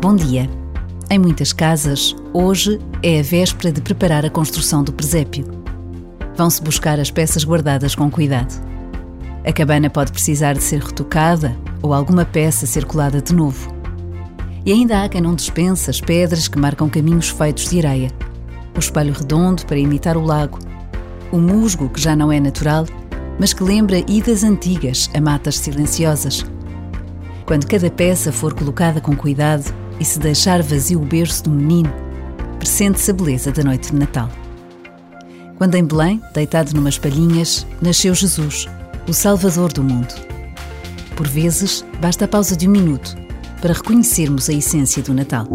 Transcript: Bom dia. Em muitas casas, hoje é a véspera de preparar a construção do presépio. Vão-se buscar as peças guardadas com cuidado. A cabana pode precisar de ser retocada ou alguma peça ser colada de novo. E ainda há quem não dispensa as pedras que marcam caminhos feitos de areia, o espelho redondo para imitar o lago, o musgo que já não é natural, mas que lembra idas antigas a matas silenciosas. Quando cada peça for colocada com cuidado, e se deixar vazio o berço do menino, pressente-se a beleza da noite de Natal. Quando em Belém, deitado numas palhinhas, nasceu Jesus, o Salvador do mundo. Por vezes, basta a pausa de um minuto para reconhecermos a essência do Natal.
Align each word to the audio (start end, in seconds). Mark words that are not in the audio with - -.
Bom 0.00 0.16
dia. 0.16 0.48
Em 1.10 1.18
muitas 1.18 1.52
casas, 1.52 2.16
hoje 2.32 2.78
é 3.02 3.20
a 3.20 3.22
véspera 3.22 3.70
de 3.70 3.82
preparar 3.82 4.24
a 4.24 4.30
construção 4.30 4.82
do 4.82 4.94
presépio. 4.94 5.44
Vão-se 6.34 6.62
buscar 6.62 6.98
as 6.98 7.10
peças 7.10 7.44
guardadas 7.44 7.94
com 7.94 8.10
cuidado. 8.10 8.50
A 9.44 9.52
cabana 9.52 9.90
pode 9.90 10.10
precisar 10.10 10.54
de 10.54 10.62
ser 10.62 10.80
retocada 10.80 11.54
ou 11.82 11.92
alguma 11.92 12.24
peça 12.24 12.64
ser 12.64 12.86
colada 12.86 13.20
de 13.20 13.34
novo. 13.34 13.70
E 14.64 14.72
ainda 14.72 15.02
há 15.04 15.08
quem 15.08 15.20
não 15.20 15.34
dispensa 15.34 15.90
as 15.90 16.00
pedras 16.00 16.48
que 16.48 16.58
marcam 16.58 16.88
caminhos 16.88 17.28
feitos 17.28 17.68
de 17.68 17.86
areia, 17.86 18.10
o 18.74 18.78
espelho 18.78 19.12
redondo 19.12 19.66
para 19.66 19.78
imitar 19.78 20.16
o 20.16 20.24
lago, 20.24 20.58
o 21.30 21.36
musgo 21.36 21.90
que 21.90 22.00
já 22.00 22.16
não 22.16 22.32
é 22.32 22.40
natural, 22.40 22.86
mas 23.38 23.52
que 23.52 23.62
lembra 23.62 23.98
idas 24.08 24.44
antigas 24.44 25.10
a 25.12 25.20
matas 25.20 25.58
silenciosas. 25.58 26.42
Quando 27.44 27.66
cada 27.66 27.90
peça 27.90 28.32
for 28.32 28.54
colocada 28.54 28.98
com 28.98 29.14
cuidado, 29.14 29.74
e 30.00 30.04
se 30.04 30.18
deixar 30.18 30.62
vazio 30.62 31.00
o 31.00 31.04
berço 31.04 31.44
do 31.44 31.50
menino, 31.50 31.92
pressente-se 32.58 33.10
a 33.10 33.14
beleza 33.14 33.52
da 33.52 33.62
noite 33.62 33.92
de 33.92 33.98
Natal. 33.98 34.30
Quando 35.58 35.74
em 35.74 35.84
Belém, 35.84 36.22
deitado 36.32 36.74
numas 36.74 36.98
palhinhas, 36.98 37.66
nasceu 37.82 38.14
Jesus, 38.14 38.66
o 39.06 39.12
Salvador 39.12 39.72
do 39.72 39.84
mundo. 39.84 40.14
Por 41.14 41.28
vezes, 41.28 41.84
basta 42.00 42.24
a 42.24 42.28
pausa 42.28 42.56
de 42.56 42.66
um 42.66 42.70
minuto 42.70 43.14
para 43.60 43.74
reconhecermos 43.74 44.48
a 44.48 44.54
essência 44.54 45.02
do 45.02 45.12
Natal. 45.12 45.46